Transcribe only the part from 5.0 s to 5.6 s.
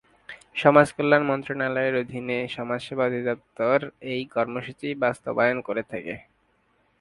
বাস্তবায়ন